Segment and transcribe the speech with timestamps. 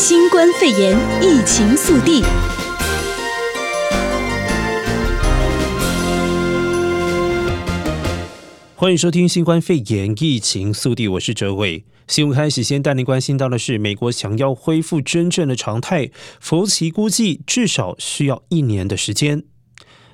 [0.00, 2.22] 新冠肺炎疫情速递，
[8.76, 11.84] 欢迎收听新冠肺炎疫情速递，我是哲伟。
[12.06, 19.42] 新闻开始，先带您关心到的是，美国想要恢复真正的常态，佛奇估计至少需要一年的时间。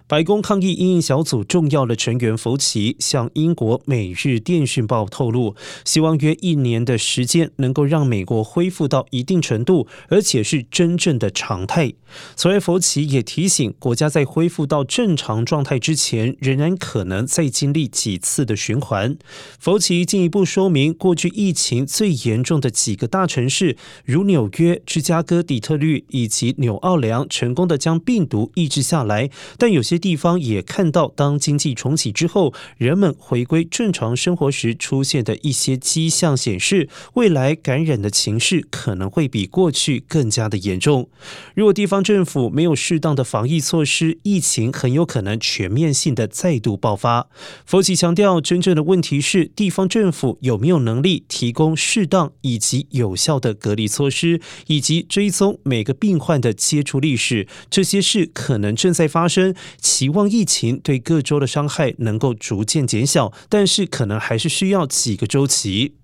[0.06, 11.94] 白宫抗疫因应小组重要的成员福奇向英国《每日电讯报》透露，希望约一年的时间能够让美国恢复到一定程度，而且是真正的常态。
[12.36, 19.16] 此外，福奇也提醒，国家在恢复到正常状态之前，仍然可能再经历几次的循环。
[19.58, 29.93] 福奇进一步说明，过去疫情最严重的几个大城市，如纽约、芝加哥、底特律以及纽奥良，成功的将病毒抑制下来，但有些。
[29.94, 41.08] 些地方也看到，当经济重启之后，人们回归正常生活时出现的一些迹象，显示未来感染的情势可能会比过去更加的严重。
[41.54, 47.28] 如果地方政府没有适当的防疫措施，疫情很有可能全面性的再度爆发。
[47.64, 57.46] 佛奇强调，真正的问题是地方政府有没有能力提供适当以及有效的隔离措施，以及追踪每个病患的接触历史。
[57.70, 59.54] 这些事可能正在发生。
[59.84, 65.96] 期望疫情对各州的伤害能够逐渐减小，但是可能还是需要几个周期。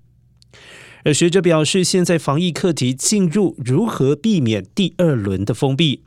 [1.02, 6.02] 而学者表示，现在防疫课题进入如何避免第二轮的封闭。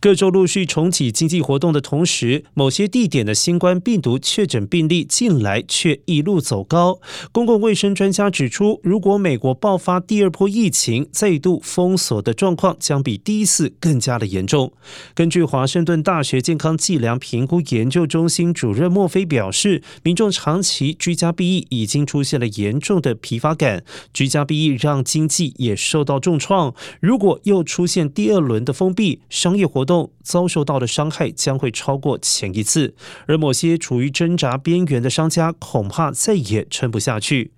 [0.00, 7.00] 各州陆续重启经济活动的同时，某些地点的新冠病毒确诊病例近来却一路走高。
[7.32, 14.72] 公共卫生专家指出，如果美国爆发第二波疫情，再度封锁的状况将比第一次更加的严重。
[15.14, 26.74] 根据华盛顿大学健康计量评估研究中心主任莫菲表示，民众长期居家避疫已经出现了严重的疲乏感，居家避疫让经济也受到重创。
[27.00, 29.89] 如果又出现第二轮的封闭，商业活动
[30.22, 32.94] 遭受到的伤害将会超过前一次，
[33.26, 37.52] 而某些处于挣扎边缘的商家恐怕再也撑不下去。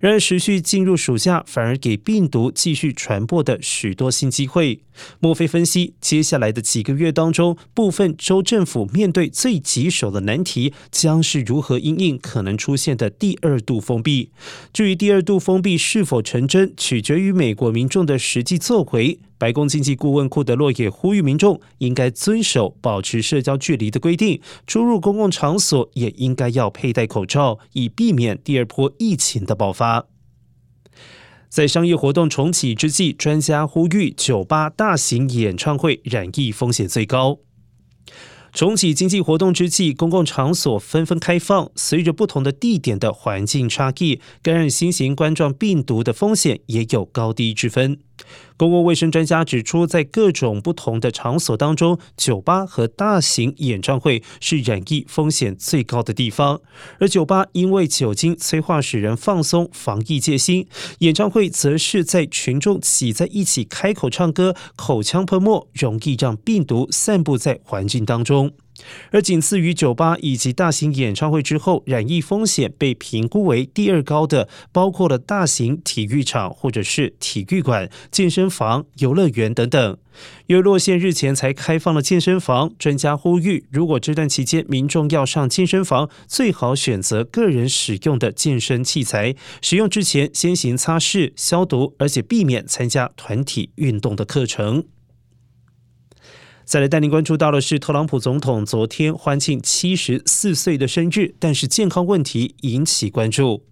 [0.00, 4.80] 然而，持续进入暑假，反而给病毒继续传播的许多新机会。
[5.20, 14.30] 莫菲分析，接下来的几个月当中，部分州政府面对最棘手的难题，将是如何因应可能出现的第二度封闭。
[14.72, 19.18] 至于第二度封闭是否成真，取决于美国民众的实际作为。
[19.38, 30.06] 白宫经济顾问库德洛也呼吁民众应该遵守保持社交距离的规定，出入公共场所也应该要佩戴口罩，以避免第二波疫情的爆发。
[31.48, 37.38] 在商业活动重启之际，专家呼吁酒吧、大型演唱会染疫风险最高。
[38.52, 47.98] 重启经济活动之际，公共场所纷纷开放，随着不同的地点的环境差异，感染新型冠状病毒的风险也有高低之分。
[48.56, 56.60] 公共卫生专家指出，在各种不同的场所当中，酒吧和大型演唱会是染疫风险最高的地方。
[56.98, 60.66] 而酒吧因为酒精催化使人放松防疫戒心，
[60.98, 68.52] 演唱会则是在群众挤在一起开口唱歌，口腔喷沫容易让病毒散布在环境当中。
[69.10, 79.96] 而仅次于酒吧以及大型演唱会之后，染疫风险被评估为第二高的，包括了大型体育场或者是体育馆、健身房、游乐园等等。
[80.46, 94.84] 由于洛县日前才开放了健身房，专家呼吁，如果这段期间民众要上健身房，最好选择个人使用的健身器材，使用之前先行擦拭、消毒，而且避免参加团体运动的课程。
[96.68, 103.62] 再来带您关注到的是，特朗普总统昨天欢庆七十四岁的生日，但是健康问题引起关注。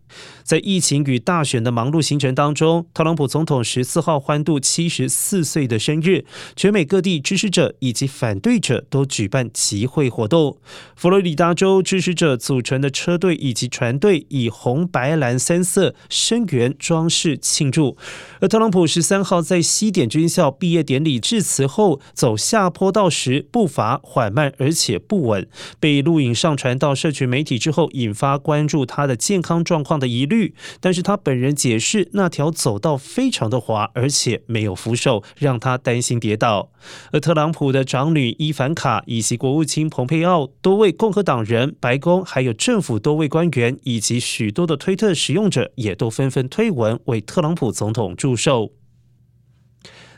[0.42, 10.58] 在疫情与大选的忙碌行程当中，特朗普总统十四号欢度七十四岁的生日，全美各地支持者以及反对者都举办集会活动。
[10.94, 17.96] 佛罗里达州支持者组成的车队以及船队以红白蓝三色声援装饰庆祝。
[18.40, 25.48] 而特朗普十三号在西点军校毕业典礼致辞后，走下坡道时步伐缓慢而且不稳，
[25.80, 30.54] 被录影上传到社群媒体之后，引发关注他的健康状况的疑虑。
[30.80, 36.70] 但是他本人解释，那条走道非常的滑，而且没有扶手，让他担心跌倒。
[37.12, 48.72] 而特朗普的长女伊凡卡以及国务卿蓬佩奥，多位共和党人、白宫还有政府多位官员以及许多的推特使用者，也都纷纷推文为特朗普总统祝寿。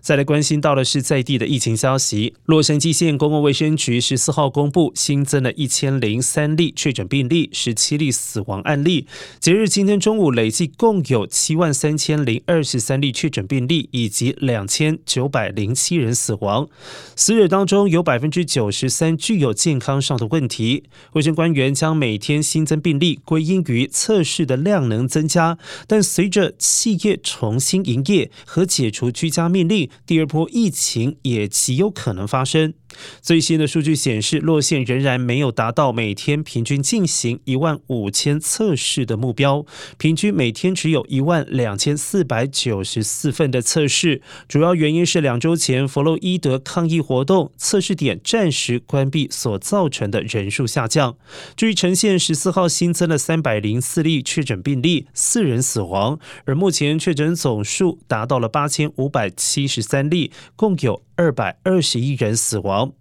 [0.01, 2.35] 再来关心到的是在地的疫情消息。
[2.45, 9.07] 洛杉矶县公共卫生局十四号公布新增了一千零三例确诊病例，十七例死亡案例。
[9.41, 16.69] 截至今天中午，累计共有七万三千零二十三例确诊病例，以及两千九百零七人死亡。
[17.17, 20.85] 死者当中有百分之九十三具有健康上的问题。
[21.13, 32.75] 卫生官员将每天新增病例归因于测试的量能增加，但随着企业重新营业和解除居家命令，第二波疫情也极有可能发生。
[33.21, 39.65] 最新的数据显示，洛县仍然没有达到每天平均进行一万五千测试的目标，
[39.99, 44.23] 平均每天只有一万两千四百九十四份的测试。
[44.49, 51.17] 主要原因是两周前弗洛伊德抗议活动测试点暂时关闭所造成的人数下降。
[51.57, 62.93] 至于呈县十四号新增了三百零四例确诊病例，四人死亡，而目前确诊总数达到了八千五百七十三例，共有二百二十一人死亡。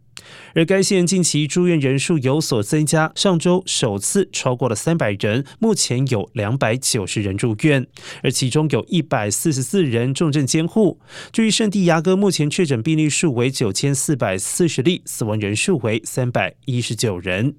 [0.56, 7.86] 而该县近期住院人数有所增加，上周首次超过了三百人，目前有两百九十人住院，
[8.24, 11.00] 而其中有一百四十四人重症监护。
[11.32, 17.56] 至于圣地牙哥，目前确诊病例数为九千四百四十例，死亡人数为三百一十九人。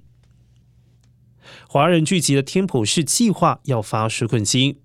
[1.69, 4.77] 华人聚集的天普市计划要发纾困金，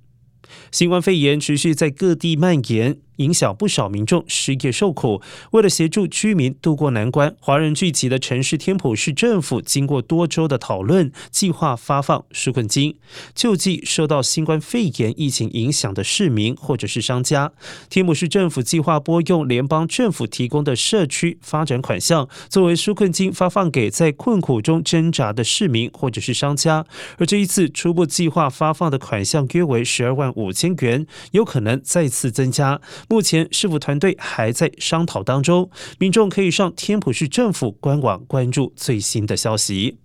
[0.71, 3.01] 新冠肺炎持续在各地蔓延。
[3.17, 5.21] 影响不少民众失业受苦。
[5.53, 12.97] 为了协助居民渡过难关，华人聚集的城市天普市政府经过多周的讨论，计划发放纾困金，
[13.35, 17.53] 救济受到新冠肺炎疫情影响的市民或者是商家。
[17.89, 26.85] 天普市政府计划拨用联邦政府提供的社区发展款项，作为纾困金发放给在困苦中挣扎的市民或者是商家。
[27.19, 32.81] 而这一次初步计划发放的款项约为十二万五千元，有可能再次增加。
[33.09, 39.99] 目前市府团队还在商讨当中，民众可以上天普市政府官网关注最新的消息。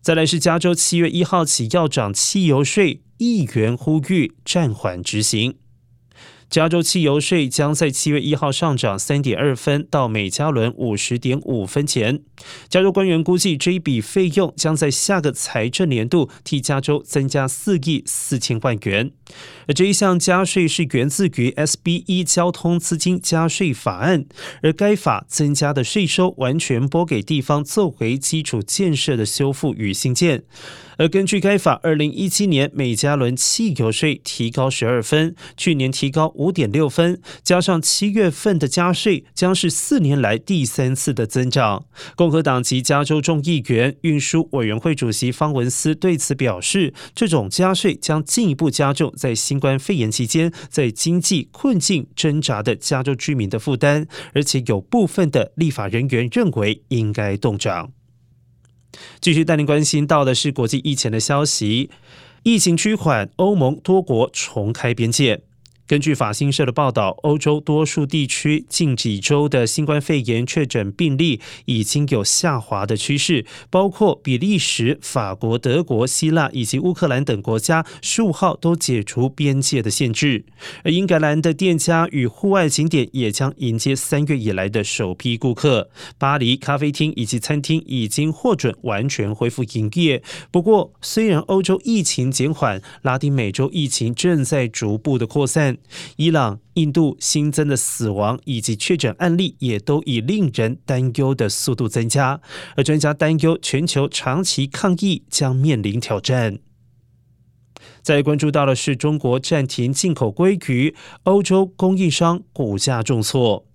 [0.00, 5.56] 再来是加州七月一号起要涨汽油税，议员呼吁暂缓执行。
[6.48, 12.20] 加州汽油税将在七月一号上涨三点二分，到每加仑五十点五分钱。
[12.68, 19.10] 加州官员估计，这一笔费用将在下个财政年度替加州增加四亿四千万元。
[19.66, 22.04] 而这一项加税是源自于 S.B.
[22.06, 24.24] 一交通资金加税法案，
[24.62, 30.44] 而该法增加的税收完全拨给地方作为基础建设的修复与兴建。
[30.98, 41.84] 而根据该法，二零一七年每加仑汽油税提高十二分，去年提高五点六分，加上七月份的加税，将是四年来第三次的增长。
[42.14, 57.92] 共和党籍加州众议员运输委员会主席方文斯对此表示，这种加税将进一步加重在新冠肺炎期间在经济困境挣扎的加州居民的负担，而且有部分的立法人员认为应该动涨。
[59.20, 61.90] 继续带您关心到的是国际疫情的消息，
[62.42, 65.42] 疫情趋缓，欧盟多国重开边界。
[65.88, 80.44] 根据法新社的报道，欧洲多数地区近几周的新冠肺炎确诊病例已经有下滑的趋势，包括比利时、法国、德国、希腊以及乌克兰等国家，十五号都解除边界的限制。
[80.82, 85.88] 而英格兰的店家与户外景点也将迎接三月以来的首批顾客。
[86.18, 90.20] 巴黎咖啡厅以及餐厅已经获准完全恢复营业。
[90.50, 95.75] 不过，虽然欧洲疫情减缓，拉丁美洲疫情正在逐步的扩散。
[96.16, 102.40] 伊朗、印度新增的死亡以及确诊案例也都以令人担忧的速度增加，
[102.76, 106.58] 而专家担忧全球长期抗疫将面临挑战。
[108.02, 113.66] 再关注到的是中国暂停进口鲑鱼，欧洲供应商股价重挫。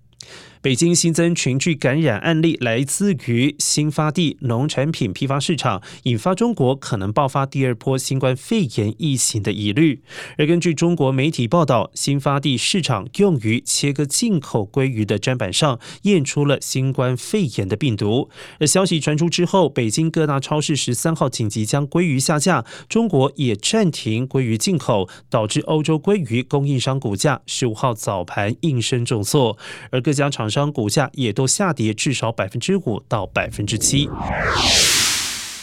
[0.62, 10.04] 北京新增群聚感染案例来自于新发地农产品批发市场，引发中国可能爆发第二波新冠肺炎疫情的疑虑。
[10.38, 18.30] 而根据中国媒体报道，新发地市场用于切割进口鲑鱼的砧板上验出了新冠肺炎的病毒。
[18.60, 29.58] 而消息传出之后，北京各大超市十三号紧急将鲑鱼下架，中国也暂停鲑鱼进口，导致欧洲鲑鱼供应商股价十五号早盘应声重挫，
[29.90, 34.08] 而各家厂商股价也都下跌至少百分之五到百分之七。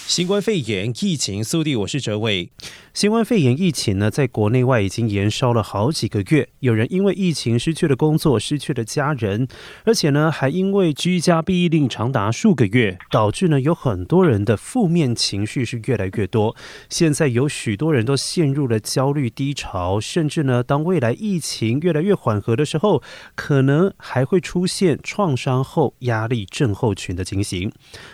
[0.10, 2.50] 新冠肺炎疫情速递，我是哲伟。
[2.96, 9.48] 新冠肺炎疫情呢，在国内外已经延烧了好几个月，有人因为疫情失去了工作，失去了家人，
[9.86, 16.56] 而且呢，还因为居家避疫令长达数个月，导致呢，有很多人的负面情绪是越来越多。
[16.90, 23.04] 现在有许多人都陷入了焦虑低潮，甚至呢，当未来疫情越来越缓和的时候，
[23.36, 27.72] 可能还会出现创伤后压力症候群的情形。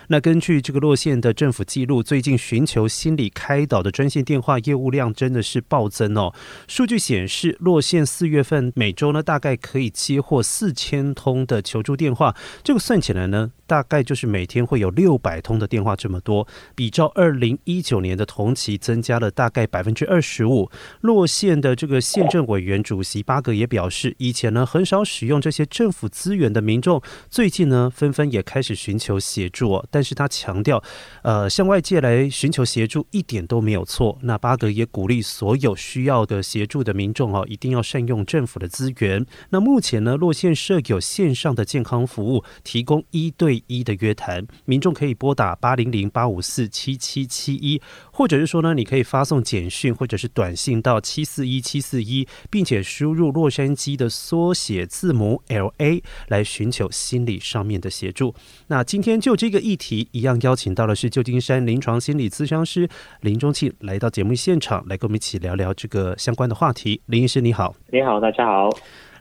[0.08, 6.34] 那根据这个洛县的政府记录，最近寻求心理开导的专线电话业务量真的是暴增哦。
[6.68, 20.70] 数据显示，落线四月份每周呢，大概可以接获四千通的求助电话，这个算起来呢，大概就是每天会有六百通的电话这么多，比照二零一九年的同期增加了大概百分之二十五。
[21.00, 29.84] 洛县的这个县政委员主席巴格也表示，以前呢很少使用这些政府资源的民众，最近呢纷纷也开始寻求协助。
[29.90, 30.82] 但是他强调，
[31.22, 34.16] 呃，向外界来寻求协助一点都没有错。
[34.22, 39.26] 那巴格也鼓励所有需要的协助的民众哦，一定要善用政府的资源。
[39.50, 47.80] 那目前呢，洛县设有线上的健康服务，提供一对一的约谈，民众可以拨打八零零八五四七七七一，
[48.12, 58.34] 或者是说呢，你可以发送简讯或者是短信到七四一七四一，并且输入洛杉矶的缩写字母 L A 来寻求心理上面的协助。
[58.68, 62.88] 那今天就这个议题，一样邀请到的是旧金山临床心理咨商师
[63.20, 67.00] 林中庆来到节目现场，来跟我们一起聊聊这个相关的话题。
[67.06, 68.70] 林医师你好，你好，大家好。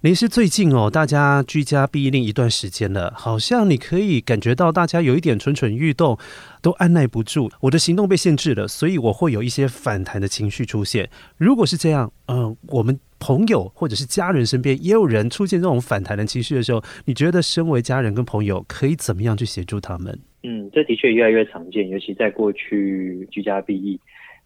[0.01, 6.17] 林师，最近哦，大家居家避疫令一段时间了，好像你可以感觉到大家有一点蠢蠢欲动，
[6.61, 7.49] 都按捺不住。
[7.61, 11.09] 我的行动被限制了，所以我会有一些反弹的情绪出现。
[11.37, 20.19] 如果是这样，嗯、我们朋友或者是家人身边也有人出现这种反弹的情绪的时候，你觉得身为家人跟朋友可以怎么样去协助他们？
[20.43, 23.99] 嗯，这的确越来越常见，尤其在过去居家避疫。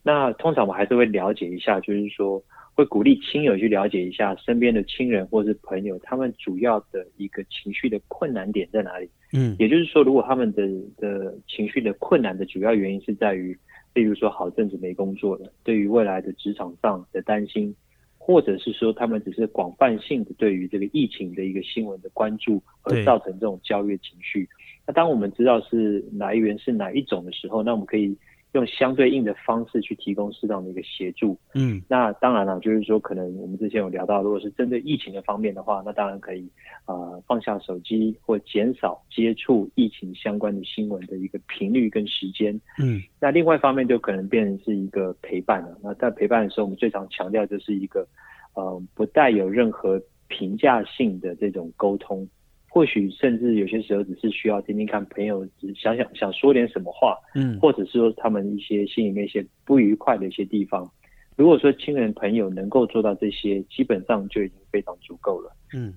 [0.03, 2.41] 那通常我还是会了解一下，就是说。
[2.79, 9.09] 会鼓励亲友去了解一下身边的亲人或是朋友，他们主要的一个情绪的困难点在哪里？
[9.33, 13.53] 嗯，也就是说，如果他们的的情绪的困难的主要原因是在于，
[13.93, 17.75] 例如说好阵子没工作了，对于未来的职场上的担心，
[18.17, 24.47] 或者是说他们只是广泛性的对于这个疫情的一个新闻的关注而造成这种焦虑情绪。
[24.87, 28.17] 那当我们知道是来源是哪一种的时候，那我们可以。
[28.53, 31.37] 用相对应的方式去提供适当的一个协助。
[31.53, 36.49] 嗯，那当然了，就是说，可能我们之前有聊到，如果是针对疫情的方面的话，那当然可以，
[36.85, 42.59] 呃，放下手机或减少接触疫情相关的新闻的一个频率跟时间。
[42.81, 45.77] 嗯，那另外一方面就可能变成是一个陪伴了。
[45.83, 48.07] 那在陪伴的时候，我们最常强调就是一个，
[48.55, 52.27] 呃，不带有任何评价性的这种沟通。
[52.69, 55.45] 或许甚至有些时候只是需要听听看朋友
[55.75, 60.89] 想想想说点什么话，嗯，或者是说他们一些心里面一些不愉快的一些地方。
[61.35, 65.51] 如果说亲人朋友能够做到这些，基本上就已经非常足够了。
[65.73, 65.93] 嗯，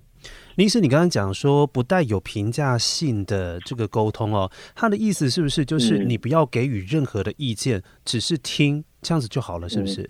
[0.56, 10.02] 林医师，你刚刚讲说不带有评价性的这个沟通哦，他的意思是不是就是你不要给予任何的意见，嗯、只是听这样子就好了，是不是？
[10.02, 10.08] 嗯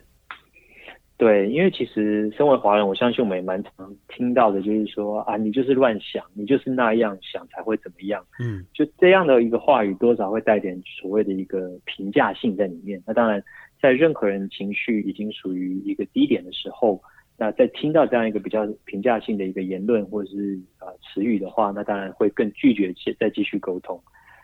[1.23, 8.27] 对，因为其实身为华人，我相信我们也蛮常听到的，就是说啊，你就是乱想，你就是那样想才会怎么样。
[8.41, 13.01] 嗯，就这样的一个话语，多少会带点所谓的一个评价性在里面。
[13.07, 13.41] 那当然，
[13.81, 17.01] 在任何人情绪已经属于一个低点的时候，
[17.39, 24.03] 那在听到这样一个比较评价性的一个言论或者是啊词语的话，那当然会更拒绝再再继续沟通。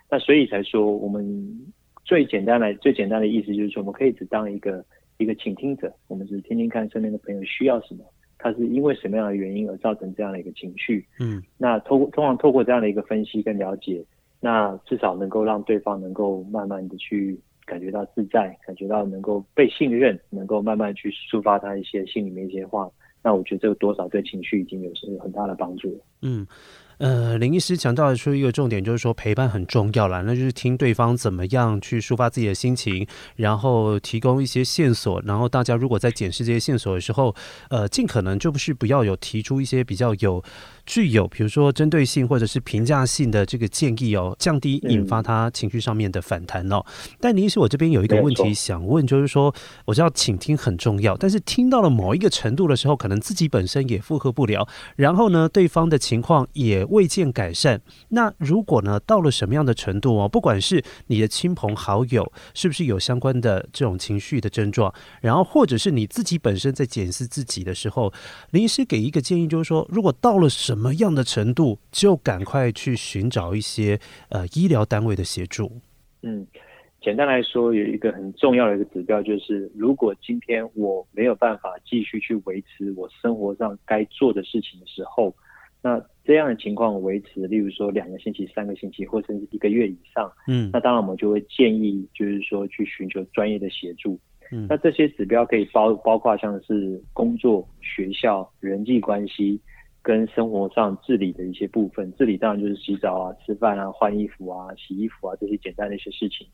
[0.08, 1.26] 那所以才说，我们
[2.04, 4.84] 最简单来最简单的意思就是说，我们可以只当一个。
[5.18, 8.04] 一个倾听者，我们只是听听看身边的朋友需要什么，
[8.38, 11.04] 他是因为什么样的原因而造成这样的一个情绪。
[11.18, 14.02] 嗯，那透过通常透过这样的一个分析跟了解，
[14.40, 22.88] 那至少能够让对方能够慢慢的去感觉到自在，感觉到能够被信任，能够慢慢去抒发他一些心里面一些话。
[23.20, 26.00] 那我觉得这个多少对情绪已经有是有很大的帮助。
[26.22, 26.46] 嗯。
[26.98, 37.32] 呃，林医师强调的出一个重点，就是说陪伴很重要啦，那就是听对方怎么样去抒发自己的心情，然后提供一些线索，然后大家如果在检视这些线索的时候，
[37.70, 40.42] 呃，尽可能就不是不要有提出一些比较有
[40.86, 46.82] 具有，比如说针对性或者是评价性的这个建议哦，降低引发他情绪上面的反弹哦。
[46.84, 56.87] 嗯、但林医师，我这边有一个问题想问，就是说，我知道倾听很重要，但是听到了某一个程度的时候，可能自己本身也负荷不了，然后呢，对方的情况也。
[56.88, 60.28] 未见改善，那如果呢，到了什么样的程度哦？
[60.28, 68.12] 不管是你的亲朋好友是不是有相关的这种情绪的症状，然后或者是你自己本身在检视自己的时候，
[68.50, 75.70] 林医师给一个建议，就是说，如果到了什么样的程度，就赶快去寻找一些呃医疗单位的协助。
[76.22, 76.46] 嗯，
[77.00, 85.34] 简单来说，有一个很重要的一个指标，就是如果今天我没有办法继续去维持我生活上该做的事情的时候，
[85.80, 94.20] 那这样的情况维持，例如说两个星期、三个星期，或甚至一个月以上，嗯，那当然我们就会建议，就是说去寻求专业的协助。
[94.52, 99.58] 嗯，那这些指标可以包包括像是工作、学校、人际关系
[100.02, 102.12] 跟生活上自理的一些部分。
[102.12, 106.46] 自理当然就是洗澡啊、吃饭啊、换衣服啊、洗衣服啊这些简单的一些事情。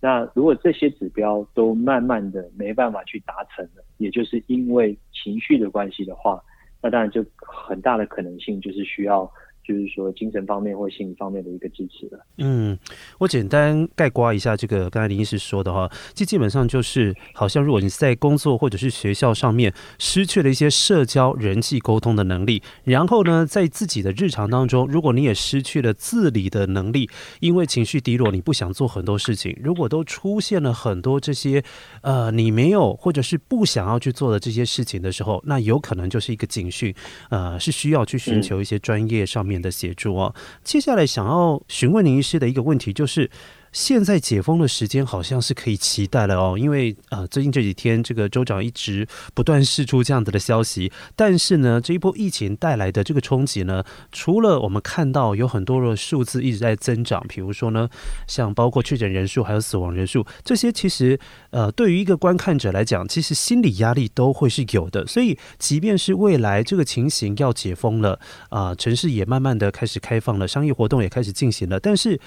[0.00, 6.42] 那如果这些指标都慢慢的没办法去达成了，也就是因为情绪的关系的话，
[6.82, 9.30] 那当然就很大的可能性就是需要。
[9.62, 12.26] 就是说，精神方面或心理方面的一个支持了。
[12.38, 12.76] 嗯，
[13.18, 27.08] 我简单概括一下这个刚才林医师说的哈，这基本上就是，好像如果你在工作或者是学校上面失去了一些社交人际沟通的能力，然后呢，在自己的日常当中，如果你也失去了自理的能力，
[27.40, 31.62] 因为情绪低落，你不想做很多事情，如果都出现了很多这些
[32.00, 36.94] 呃你没有或者是不想要去做的这些事情的时候，那有可能就是一个警讯，
[37.28, 39.49] 呃，是需要去寻求一些专业上面。
[39.50, 43.28] 面的协助哦，接下来想要询问林医师的一个问题就是。
[43.72, 57.88] 现在解封的时间好像是可以期待了哦，因为呃最近这几天这个州长一直不断释出这样子的消息，但是呢这一波疫情带来的这个冲击呢，除了我们看到有很多的数字一直在增长，比如说呢
[58.26, 61.18] 像包括确诊人数还有死亡人数这些，其实
[61.50, 65.06] 呃对于一个观看者来讲，其实心理压力都会是有的。
[65.06, 72.20] 所以即便是未来这个情形要解封了啊，城市也慢慢的开始开放了，商业活动也开始进行了，但是。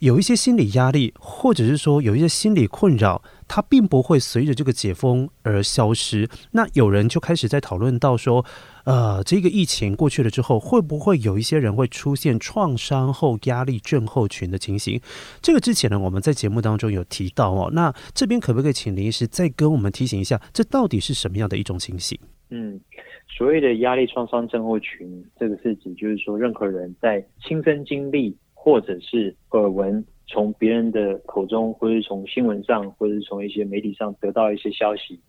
[0.00, 6.28] 有一些心理压力，或者是说有一些心理困扰，它并不会随着这个解封而消失。
[6.52, 8.44] 那有人就开始在讨论到说，
[8.84, 15.00] 呃，这个疫情过去了之后，会不会有一些人会出现创伤后压力症候群的情形？
[15.40, 17.70] 这个之前呢，我们在节目当中有提到哦。
[17.72, 22.18] 那这边可不可以请林医师再跟我们提醒一下，这到底是什么样的一种情形？
[22.50, 22.80] 嗯，
[23.28, 28.36] 所谓的压力创伤症候群，这个是指就是说，任何人在亲身经历。
[28.66, 35.20] 或者是耳闻，从别人的口中，或者是从新闻上，或者是从一些媒体上得到一些消息，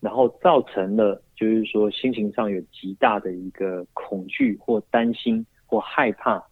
[0.00, 6.42] 然后造成了就是说心情上有极大的一个恐惧或担心或害怕。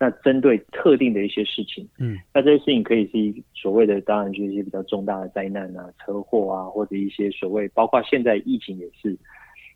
[0.00, 9.14] 那针对特定的一些事情，嗯，那这些事情可以是一所谓的，当然就是一些比较重大的灾难啊、车祸啊，或者一些所谓，包括现在疫情也是。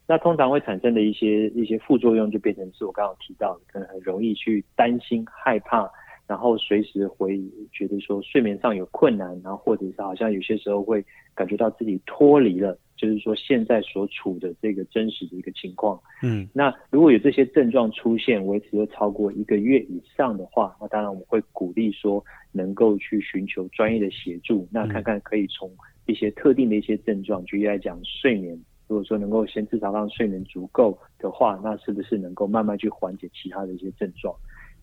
[0.08, 5.90] 那通常会产生的一些一些副作用，就变成是我刚刚提到的，可能很容易去担心、害怕。
[6.26, 7.40] 然后随时会
[7.72, 16.00] 觉得说睡眠上有困难，然后或者是好像有些时候会感觉到自己脱离了，就是说现在所处的这个真实的一个情况。
[16.22, 25.70] 嗯，那如果有这些症状出现，维持了超过一个月以上的话，那当然我们会鼓励说能够去寻求专业的协助，那看看可以从
[26.06, 28.58] 一些特定的一些症状，举例来讲睡眠，
[28.88, 34.34] 如果说能够先至少让睡眠足够的话，那是不是能够慢慢去缓解其他的一些症状？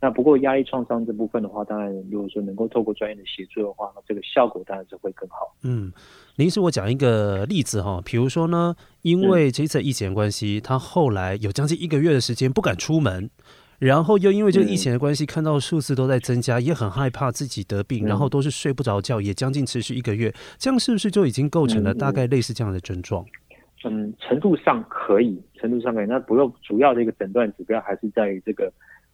[0.03, 5.55] 那不过压力创伤这部分的话，当然如果说能够透过专业的协助的话，那这个效果当然是会更好。
[5.63, 5.93] 嗯，
[6.35, 13.29] 林医师，我讲一个例子哈，比如说呢，因为这次疫情的关系，他后来有将近一个月的时间不敢出门，
[13.79, 23.25] 然后又因为这个疫情的关系，看到数字都在增加，也很害怕自己得病，然后都是睡不着觉，也将近持续一个月，这样是不是就已经构成了大概类似这样的症状？
[23.85, 26.05] 嗯，程度上可以，程度上可以。
[26.05, 28.69] 那不用主要的一个诊断指标还是在于这个。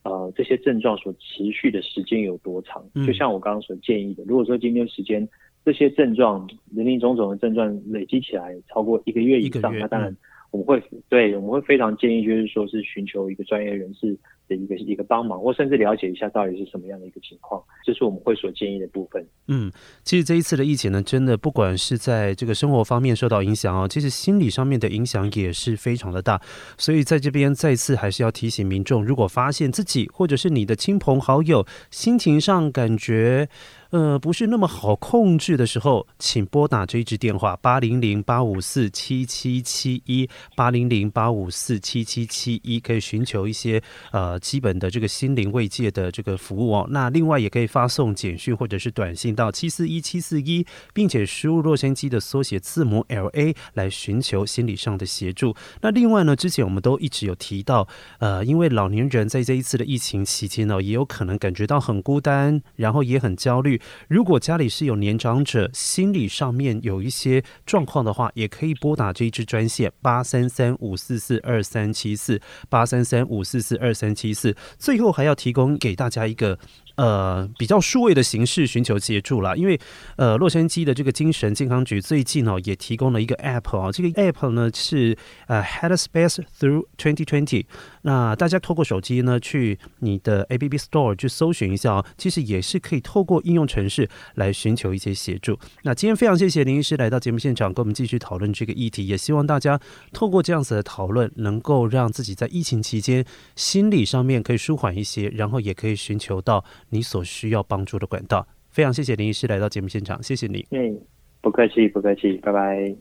[0.10, 2.84] 呃，这些症状所持续的时间有多长？
[3.06, 5.28] 就像我刚刚所建议的，如果说今天时间
[5.64, 10.16] 这些症状林林总总的症状累积起来超过一个月以上，那当然
[10.50, 14.18] 我们会对我们会非常建议，就是说是寻求一个专业人士
[14.50, 19.26] 的一个一个帮忙，或甚至了解一下到底是什么样的一个情况，这是我们会所建议的部分。
[19.48, 19.72] 嗯，
[20.04, 26.42] 其实这一次的疫情呢，真的不管是在这个生活方面受到影响哦，其实心理上面的影响也是非常的大。
[26.78, 33.48] 所以在这边再次还是要提醒民众，如果发现自己或者是你的亲朋好友心情上感觉，
[33.92, 46.88] 呃，不是那么好控制的时候，请拨打这一支电话八零零八五四七七七一八零零八五四七七七一，可以寻求一些呃基本的这个心灵慰藉的这个服务哦。
[46.92, 55.56] 那另外也可以发送简讯或者是短信到七四一七四一，并且输入洛杉矶的缩写字母 L A 来寻求心理上的协助。
[55.82, 57.88] 那另外呢，之前我们都一直有提到，
[58.20, 63.79] 呃，因为老年人在这一次的疫情期间呢，也有可能感觉到很孤单，然后也很焦虑。
[64.08, 76.58] 如果家里是有年长者，心理上面有一些状况的话，也可以拨打这一支专线八三三五四四二三七四八三三五四四二三七四，最后还要提供给大家一个。
[77.00, 79.80] 呃，比较数位的形式寻求协助啦，因为
[80.18, 87.66] 呃，洛杉矶的这个精神健康局最近哦也提供了一个 app 哦，这个 app 呢是呃 Headspace Through 2020，
[88.02, 95.58] 那大家透过手机呢去你的 App Store 去搜寻一下哦，其实也是可以透过应用程式来寻求一些协助。
[95.84, 99.80] 那今天非常谢谢林医师来到节目现场，跟我们继续讨论这个议题，也希望大家
[100.12, 103.24] 透过这样子的讨论，能够让自己在疫情期间
[103.56, 106.62] 心理上面可以舒缓一些，然后也可以寻求到。
[106.90, 110.66] 你所需要帮助的管道，非常谢谢林医师来到节目现场，谢谢你。
[110.72, 111.00] 嗯，
[111.42, 112.96] 不客气，不客气，拜拜。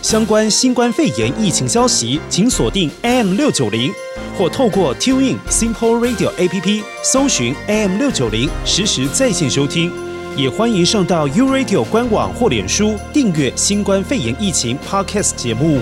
[0.00, 3.92] 相关新冠肺炎疫情消息，请锁定 AM 六九零，
[4.38, 9.90] 或透过 TuneIn Simple Radio APP 搜寻 AM 六九零，实时在线收听。
[10.36, 15.80] 也欢迎上到 U Radio 官网或脸书订阅新冠肺炎疫情 Podcast 节目。